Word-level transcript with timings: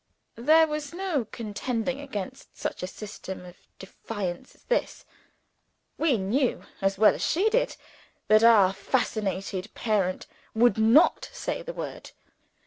There 0.37 0.65
was 0.65 0.95
no 0.95 1.25
contending 1.25 2.01
against 2.01 2.57
such 2.57 2.81
a 2.81 2.87
system 2.87 3.45
of 3.45 3.55
defence 3.77 4.55
as 4.55 4.63
this. 4.63 5.05
We 5.95 6.17
knew 6.17 6.63
as 6.81 6.97
well 6.97 7.13
as 7.13 7.23
she 7.23 7.51
did 7.51 7.77
that 8.27 8.43
our 8.43 8.73
fascinated 8.73 9.71
parent 9.75 10.25
would 10.55 10.79
not 10.79 11.29
say 11.33 11.61
the 11.61 11.73
word. 11.75 12.09